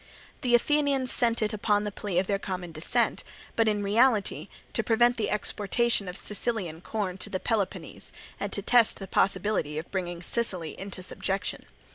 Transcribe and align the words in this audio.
The 0.41 0.55
Athenians 0.55 1.11
sent 1.11 1.43
it 1.43 1.53
upon 1.53 1.83
the 1.83 1.91
plea 1.91 2.17
of 2.17 2.25
their 2.25 2.39
common 2.39 2.71
descent, 2.71 3.23
but 3.55 3.67
in 3.67 3.83
reality 3.83 4.47
to 4.73 4.81
prevent 4.83 5.15
the 5.15 5.29
exportation 5.29 6.07
of 6.09 6.17
Sicilian 6.17 6.81
corn 6.81 7.19
to 7.19 7.29
Peloponnese 7.39 8.11
and 8.39 8.51
to 8.51 8.63
test 8.63 8.97
the 8.97 9.07
possibility 9.07 9.77
of 9.77 9.91
bringing 9.91 10.23
Sicily 10.23 10.71
into 10.79 11.03
subjection. 11.03 11.67